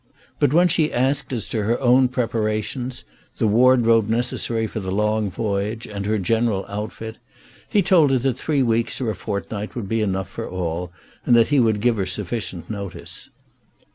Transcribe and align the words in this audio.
But 0.39 0.51
when 0.51 0.67
she 0.67 0.91
asked 0.91 1.31
as 1.31 1.47
to 1.49 1.61
her 1.61 1.79
own 1.79 2.07
preparations, 2.07 3.05
the 3.37 3.45
wardrobe 3.45 4.09
necessary 4.09 4.65
for 4.65 4.79
the 4.79 4.89
long 4.89 5.29
voyage 5.29 5.85
and 5.85 6.07
her 6.07 6.17
general 6.17 6.65
outfit, 6.67 7.19
he 7.69 7.83
told 7.83 8.09
her 8.09 8.17
that 8.17 8.35
three 8.39 8.63
weeks 8.63 8.99
or 8.99 9.11
a 9.11 9.15
fortnight 9.15 9.75
would 9.75 9.87
be 9.87 10.01
enough 10.01 10.27
for 10.27 10.49
all, 10.49 10.91
and 11.23 11.35
that 11.35 11.49
he 11.49 11.59
would 11.59 11.81
give 11.81 11.97
her 11.97 12.07
sufficient 12.07 12.67
notice. 12.67 13.29